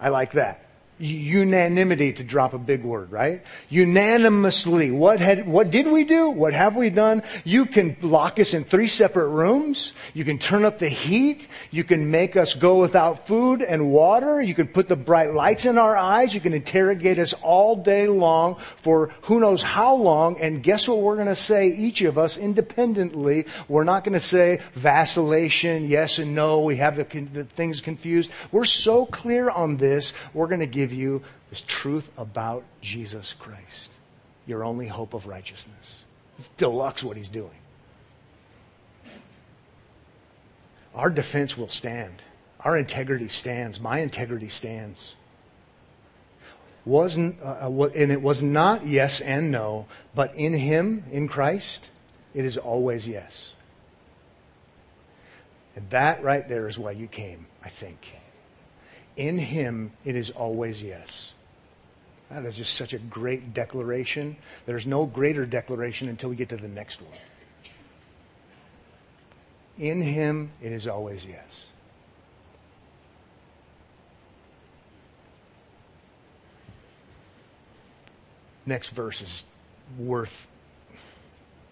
[0.00, 0.65] I like that
[0.98, 3.42] unanimity to drop a big word, right?
[3.68, 4.90] Unanimously.
[4.90, 6.30] What had, what did we do?
[6.30, 7.22] What have we done?
[7.44, 9.92] You can lock us in three separate rooms.
[10.14, 11.48] You can turn up the heat.
[11.70, 14.40] You can make us go without food and water.
[14.40, 16.34] You can put the bright lights in our eyes.
[16.34, 20.40] You can interrogate us all day long for who knows how long.
[20.40, 23.46] And guess what we're going to say, each of us independently?
[23.68, 26.60] We're not going to say vacillation, yes and no.
[26.60, 28.30] We have the, the things confused.
[28.50, 30.12] We're so clear on this.
[30.32, 33.90] We're going to give give you this truth about Jesus Christ,
[34.46, 36.04] your only hope of righteousness.
[36.38, 37.58] It's deluxe what he's doing.
[40.94, 42.22] Our defense will stand.
[42.60, 43.80] Our integrity stands.
[43.80, 45.14] My integrity stands.
[46.84, 51.90] wasn't, uh, uh and it was not yes and no, but in Him, in Christ,
[52.32, 53.54] it is always yes.
[55.74, 58.15] And that right there is why you came, I think.
[59.16, 61.32] In Him, it is always yes.
[62.30, 64.36] That is just such a great declaration.
[64.66, 67.18] There's no greater declaration until we get to the next one.
[69.78, 71.66] In Him, it is always yes.
[78.66, 79.44] Next verse is
[79.96, 80.48] worth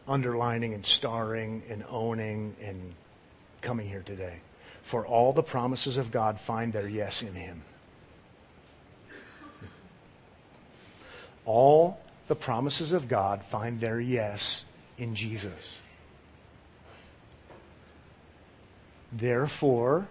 [0.06, 2.94] underlining and starring and owning and
[3.60, 4.40] coming here today.
[4.84, 7.62] For all the promises of God find their yes in Him.
[11.46, 14.62] All the promises of God find their yes
[14.98, 15.78] in Jesus.
[19.10, 20.06] Therefore,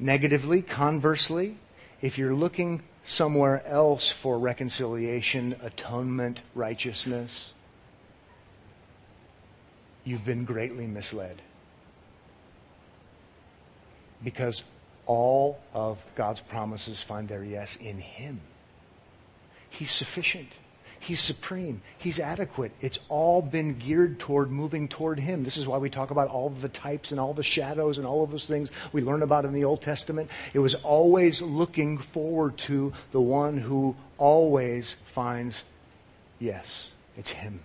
[0.00, 1.56] negatively, conversely,
[2.00, 7.54] if you're looking somewhere else for reconciliation, atonement, righteousness,
[10.04, 11.40] you've been greatly misled.
[14.22, 14.64] Because
[15.06, 18.40] all of God's promises find their yes in Him.
[19.70, 20.48] He's sufficient.
[20.98, 21.82] He's supreme.
[21.98, 22.72] He's adequate.
[22.80, 25.44] It's all been geared toward moving toward Him.
[25.44, 28.06] This is why we talk about all of the types and all the shadows and
[28.06, 30.30] all of those things we learn about in the Old Testament.
[30.54, 35.62] It was always looking forward to the one who always finds
[36.40, 36.90] yes.
[37.16, 37.60] It's Him.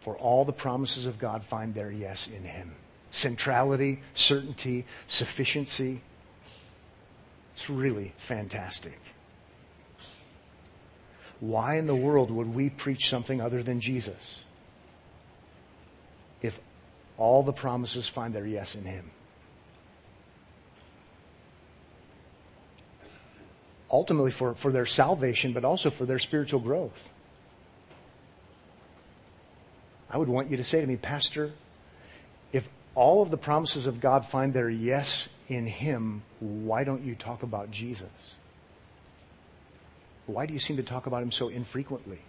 [0.00, 2.74] For all the promises of God find their yes in Him.
[3.14, 6.00] Centrality, certainty, sufficiency.
[7.52, 8.98] It's really fantastic.
[11.38, 14.40] Why in the world would we preach something other than Jesus?
[16.42, 16.58] If
[17.16, 19.08] all the promises find their yes in Him.
[23.92, 27.10] Ultimately, for, for their salvation, but also for their spiritual growth.
[30.10, 31.52] I would want you to say to me, Pastor,
[32.94, 37.42] all of the promises of God find their yes in Him, why don't you talk
[37.42, 38.34] about Jesus?
[40.26, 42.20] Why do you seem to talk about him so infrequently?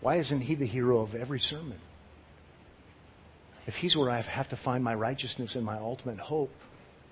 [0.00, 1.78] Why isn't he the hero of every sermon?
[3.66, 6.52] If he's where I have to find my righteousness and my ultimate hope,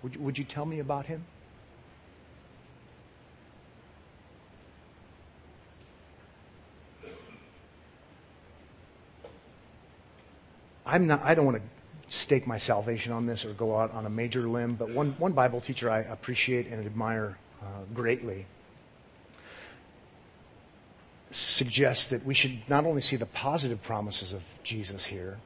[0.03, 1.25] would you, would you tell me about him?
[10.87, 11.63] I'm not, I don't want to
[12.15, 15.33] stake my salvation on this or go out on a major limb, but one, one
[15.33, 18.47] Bible teacher I appreciate and admire uh, greatly
[21.31, 25.39] suggests that we should not only see the positive promises of Jesus here,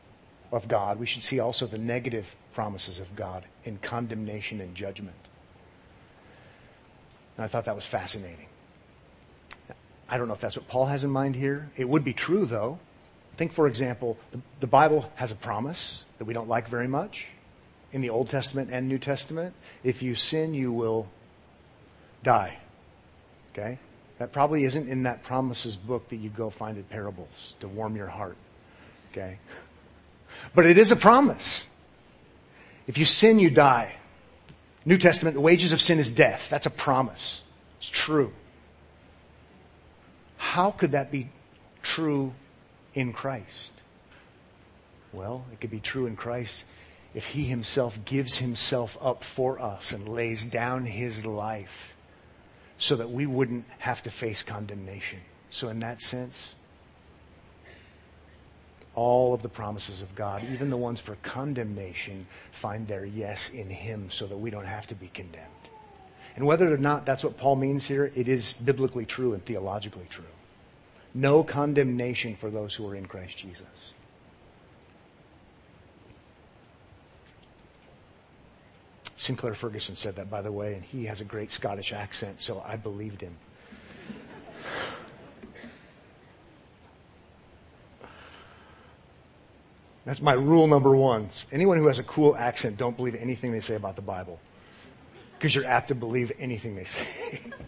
[0.53, 5.17] of God, we should see also the negative promises of God in condemnation and judgment.
[7.37, 8.47] And I thought that was fascinating.
[10.09, 11.71] I don't know if that's what Paul has in mind here.
[11.77, 12.79] It would be true, though.
[13.39, 17.29] Think, for example, the, the Bible has a promise that we don't like very much
[17.93, 19.55] in the Old Testament and New Testament.
[19.85, 21.07] If you sin, you will
[22.25, 22.59] die.
[23.53, 23.79] Okay?
[24.19, 27.95] That probably isn't in that promises book that you go find at parables to warm
[27.95, 28.37] your heart.
[29.13, 29.39] Okay?
[30.55, 31.67] But it is a promise.
[32.87, 33.95] If you sin, you die.
[34.85, 36.51] New Testament, the wages of sin is death.
[36.51, 37.41] That's a promise.
[37.79, 38.33] It's true.
[40.37, 41.31] How could that be
[41.83, 42.35] true
[42.95, 43.73] in Christ?
[45.13, 46.65] Well, it could be true in Christ
[47.15, 51.97] if he himself gives himself up for us and lays down his life
[52.79, 55.19] so that we wouldn't have to face condemnation.
[55.51, 56.55] So, in that sense,
[58.95, 63.69] all of the promises of God, even the ones for condemnation, find their yes in
[63.69, 65.47] Him so that we don't have to be condemned.
[66.37, 70.07] And whether or not that's what Paul means here, it is biblically true and theologically
[70.11, 70.25] true.
[71.15, 73.93] No condemnation for those who are in Christ Jesus.
[79.17, 82.63] Sinclair Ferguson said that, by the way, and he has a great Scottish accent, so
[82.67, 83.37] I believed him.
[90.05, 91.29] That's my rule number one.
[91.53, 94.41] Anyone who has a cool accent, don't believe anything they say about the Bible.
[95.37, 97.41] Because you're apt to believe anything they say.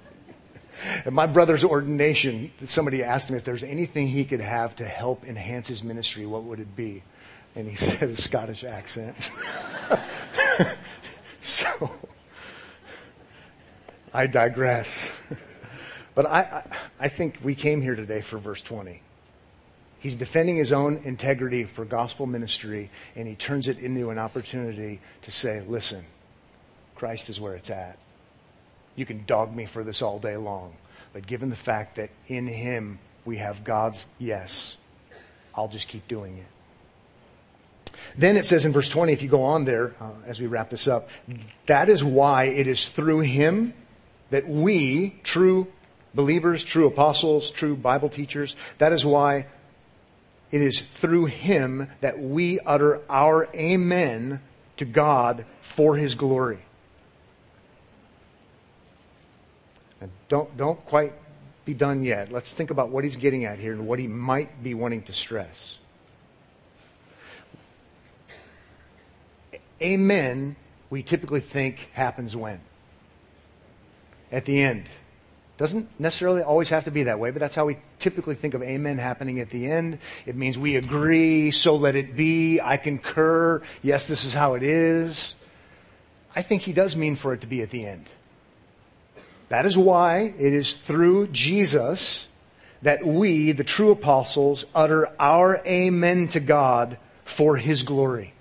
[1.04, 5.24] At my brother's ordination, somebody asked him if there's anything he could have to help
[5.24, 7.02] enhance his ministry, what would it be?
[7.54, 9.30] And he said a Scottish accent.
[11.42, 11.90] So,
[14.12, 15.10] I digress.
[16.14, 16.64] but I, I,
[17.00, 19.00] I think we came here today for verse 20.
[19.98, 25.00] He's defending his own integrity for gospel ministry, and he turns it into an opportunity
[25.22, 26.04] to say, listen,
[26.94, 27.98] Christ is where it's at.
[29.00, 30.74] You can dog me for this all day long,
[31.14, 34.76] But given the fact that in Him we have God's yes,
[35.54, 37.94] I'll just keep doing it.
[38.18, 40.68] Then it says in verse 20, if you go on there uh, as we wrap
[40.68, 41.08] this up,
[41.64, 43.72] that is why it is through Him
[44.28, 45.68] that we, true
[46.14, 49.46] believers, true apostles, true Bible teachers, that is why
[50.50, 54.42] it is through Him that we utter our amen
[54.76, 56.58] to God for His glory.
[60.30, 61.12] Don't, don't quite
[61.66, 62.32] be done yet.
[62.32, 65.12] Let's think about what he's getting at here and what he might be wanting to
[65.12, 65.76] stress.
[69.82, 70.56] Amen,
[70.88, 72.60] we typically think happens when?
[74.30, 74.84] At the end.
[75.58, 78.62] Doesn't necessarily always have to be that way, but that's how we typically think of
[78.62, 79.98] amen happening at the end.
[80.26, 84.62] It means we agree, so let it be, I concur, yes, this is how it
[84.62, 85.34] is.
[86.36, 88.06] I think he does mean for it to be at the end.
[89.50, 92.28] That is why it is through Jesus
[92.82, 98.32] that we, the true apostles, utter our amen to God for his glory.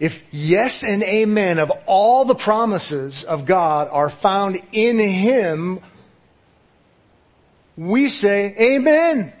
[0.00, 5.80] If yes and amen of all the promises of God are found in him,
[7.76, 9.32] we say amen.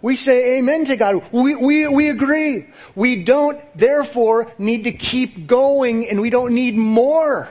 [0.00, 1.24] We say amen to God.
[1.32, 2.68] We, we, we agree.
[2.94, 7.48] We don't, therefore, need to keep going and we don't need more.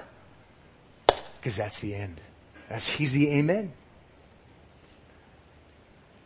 [1.43, 2.21] Because that's the end.
[2.69, 3.73] That's, he's the amen.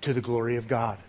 [0.01, 0.99] To the glory of God.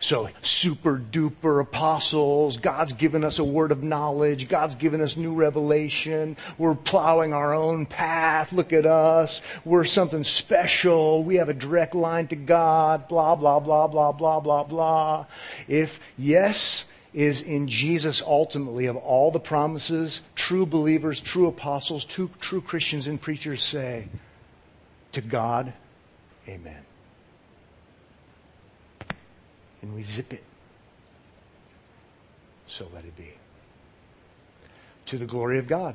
[0.00, 2.56] So, super duper apostles.
[2.56, 4.48] God's given us a word of knowledge.
[4.48, 6.38] God's given us new revelation.
[6.56, 8.50] We're plowing our own path.
[8.50, 9.42] Look at us.
[9.62, 11.22] We're something special.
[11.22, 13.08] We have a direct line to God.
[13.08, 15.26] Blah, blah, blah, blah, blah, blah, blah.
[15.68, 22.30] If yes, is in Jesus ultimately of all the promises true believers, true apostles, true,
[22.40, 24.08] true Christians and preachers say
[25.12, 25.72] to God,
[26.48, 26.82] Amen.
[29.82, 30.42] And we zip it.
[32.66, 33.30] So let it be.
[35.06, 35.94] To the glory of God.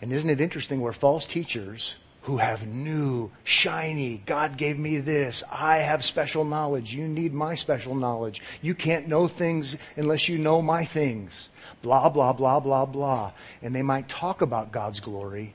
[0.00, 5.42] And isn't it interesting where false teachers who have new, shiny, God gave me this.
[5.50, 6.94] I have special knowledge.
[6.94, 8.40] You need my special knowledge.
[8.60, 11.48] You can't know things unless you know my things.
[11.82, 13.32] Blah, blah, blah, blah, blah.
[13.60, 15.54] And they might talk about God's glory,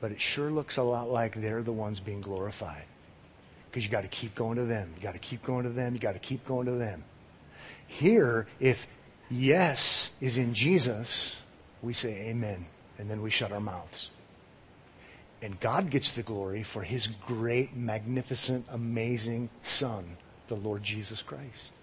[0.00, 2.84] but it sure looks a lot like they're the ones being glorified.
[3.70, 4.92] Because you got to keep going to them.
[4.96, 5.94] You got to keep going to them.
[5.94, 7.04] You got to keep going to them.
[7.86, 8.88] Here, if
[9.30, 11.36] yes is in Jesus,
[11.82, 12.66] we say amen.
[12.98, 14.10] And then we shut our mouths.
[15.44, 20.16] And God gets the glory for his great, magnificent, amazing Son,
[20.48, 21.74] the Lord Jesus Christ.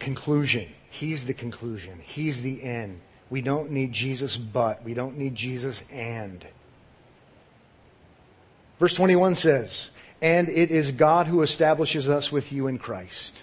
[0.00, 0.66] Conclusion.
[0.90, 2.00] He's the conclusion.
[2.02, 3.00] He's the end.
[3.30, 4.82] We don't need Jesus but.
[4.82, 6.44] We don't need Jesus and.
[8.80, 9.90] Verse 21 says,
[10.20, 13.42] And it is God who establishes us with you in Christ.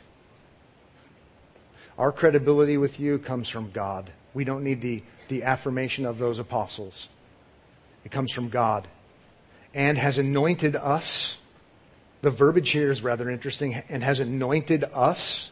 [1.98, 4.12] Our credibility with you comes from God.
[4.34, 7.08] We don't need the the affirmation of those apostles.
[8.06, 8.88] It comes from God.
[9.74, 11.38] And has anointed us.
[12.22, 13.76] The verbiage here is rather interesting.
[13.90, 15.52] And has anointed us.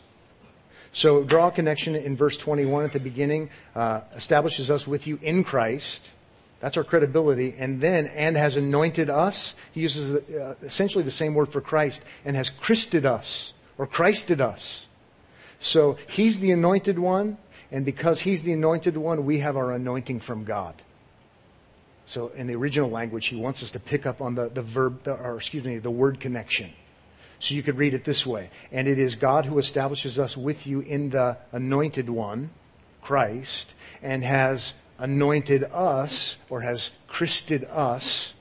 [0.94, 3.50] So draw a connection in verse 21 at the beginning.
[3.76, 6.12] Uh, establishes us with you in Christ.
[6.60, 7.56] That's our credibility.
[7.58, 9.56] And then, and has anointed us.
[9.72, 12.04] He uses uh, essentially the same word for Christ.
[12.26, 13.54] And has Christed us.
[13.78, 14.88] Or Christed us.
[15.60, 17.38] So he's the anointed one.
[17.72, 20.76] And because he's the anointed one, we have our anointing from God.
[22.06, 25.08] So in the original language, he wants us to pick up on the, the verb,
[25.08, 26.72] or excuse me, the word connection.
[27.40, 28.50] So you could read it this way.
[28.72, 32.52] And it is God who establishes us with you in the anointed one,
[33.02, 38.34] Christ, and has anointed us, or has christed us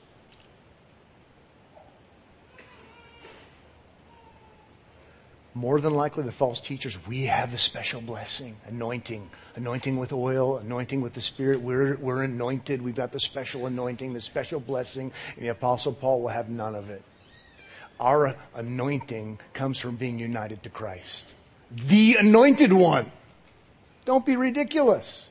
[5.53, 10.57] more than likely the false teachers, we have the special blessing, anointing, anointing with oil,
[10.57, 11.59] anointing with the Spirit.
[11.61, 12.81] We're, we're anointed.
[12.81, 15.11] We've got the special anointing, the special blessing.
[15.35, 17.03] And the Apostle Paul will have none of it.
[17.99, 21.27] Our anointing comes from being united to Christ.
[21.69, 23.11] The anointed one.
[24.05, 25.27] Don't be ridiculous.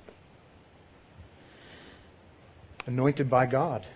[2.86, 3.86] Anointed by God.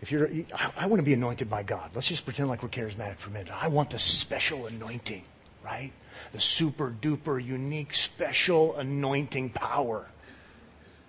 [0.00, 1.90] If you're, I, I want to be anointed by God.
[1.94, 3.50] Let's just pretend like we're charismatic for a minute.
[3.52, 5.22] I want the special anointing
[5.66, 5.92] right?
[6.32, 10.06] The super duper unique special anointing power.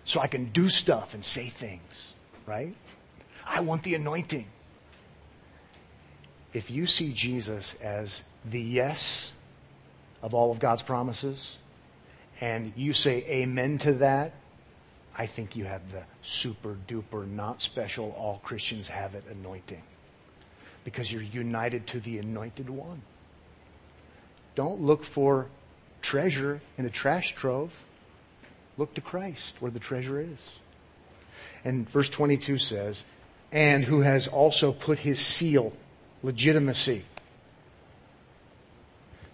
[0.04, 2.14] So I can do stuff and say things,
[2.46, 2.76] right?
[3.46, 4.48] I want the anointing.
[6.54, 9.32] If you see Jesus as the yes
[10.24, 11.58] of all of God's promises
[12.42, 14.34] and you say amen to that,
[15.18, 19.84] I think you have the super duper, not special, all Christians have it anointing.
[20.84, 23.02] Because you're united to the anointed one.
[24.58, 25.46] Don't look for
[26.02, 27.84] treasure in a trash trove.
[28.76, 30.56] Look to Christ where the treasure is.
[31.64, 33.04] And verse 22 says,
[33.52, 35.74] and who has also put his seal,
[36.24, 37.06] legitimacy,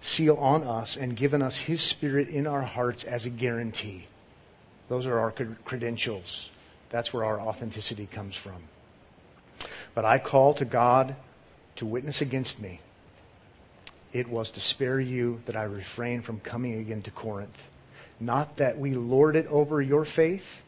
[0.01, 4.07] seal on us and given us his spirit in our hearts as a guarantee.
[4.89, 5.32] Those are our
[5.63, 6.49] credentials.
[6.89, 8.61] That's where our authenticity comes from.
[9.95, 11.15] But I call to God
[11.78, 12.82] to witness against me.
[14.14, 17.70] It was to spare you that I refrain from coming again to Corinth.
[18.20, 20.64] Not that we lord it over your faith,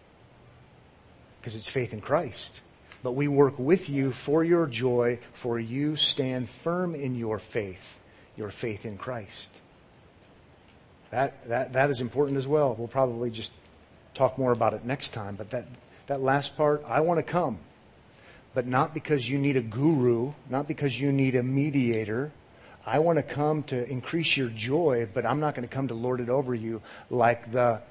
[1.40, 2.60] because it's faith in Christ,
[3.04, 8.00] but we work with you for your joy, for you stand firm in your faith,
[8.36, 9.52] your faith in Christ.
[11.12, 12.76] That, that, that is important as well.
[12.78, 13.54] We'll probably just
[14.16, 15.68] talk more about it next time, but that,
[16.08, 17.60] that last part, I want to come.
[18.56, 22.32] But not because you need a guru, not because you need a mediator.
[22.86, 25.96] I want to come to increase your joy, but I'm not going to come to
[25.96, 27.82] lord it over you like the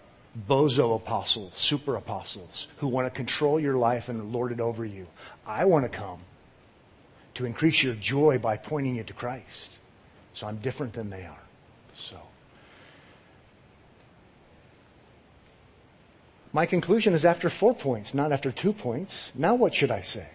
[0.48, 5.06] bozo apostles, super apostles, who want to control your life and lord it over you.
[5.46, 6.20] I want to come
[7.34, 9.72] to increase your joy by pointing you to Christ.
[10.32, 11.42] So I'm different than they are.
[11.96, 12.16] So.
[16.52, 19.32] My conclusion is after four points, not after two points.
[19.34, 20.28] Now what should I say?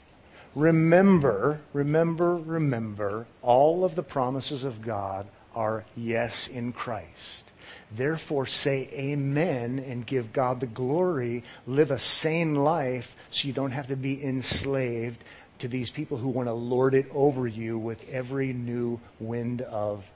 [0.56, 7.52] Remember, remember, remember, all of the promises of God are yes in Christ.
[7.92, 11.44] Therefore, say amen and give God the glory.
[11.66, 15.24] Live a sane life so you don't have to be enslaved
[15.60, 20.10] to these people who want to lord it over you with every new wind of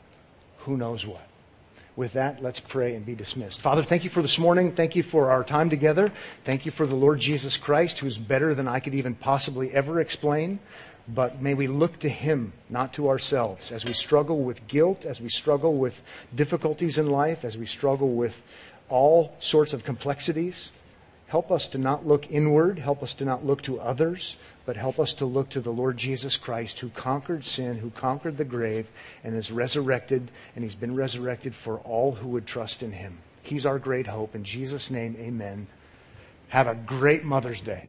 [0.60, 1.28] who knows what.
[1.96, 3.62] With that, let's pray and be dismissed.
[3.62, 4.72] Father, thank you for this morning.
[4.72, 6.12] Thank you for our time together.
[6.44, 9.72] Thank you for the Lord Jesus Christ, who is better than I could even possibly
[9.72, 10.58] ever explain.
[11.08, 15.22] But may we look to Him, not to ourselves, as we struggle with guilt, as
[15.22, 16.02] we struggle with
[16.34, 18.42] difficulties in life, as we struggle with
[18.90, 20.72] all sorts of complexities.
[21.28, 22.80] Help us to not look inward.
[22.80, 24.36] Help us to not look to others,
[24.66, 28.38] but help us to look to the Lord Jesus Christ who conquered sin, who conquered
[28.38, 28.90] the grave,
[29.24, 33.18] and is resurrected, and he's been resurrected for all who would trust in him.
[33.42, 34.36] He's our great hope.
[34.36, 35.68] In Jesus' name, amen.
[36.50, 37.82] Have a great Mother's Day.